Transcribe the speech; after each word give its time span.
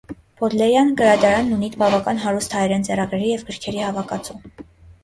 Բոդլեյան 0.43 0.89
գրադարանն 1.01 1.53
ունի 1.59 1.69
բավական 1.83 2.23
հարուստ 2.25 2.59
հայերեն 2.59 2.87
ձեռագրերի 2.89 3.31
և 3.37 3.49
գրքերի 3.53 3.89
հավաքածու։ 3.91 4.43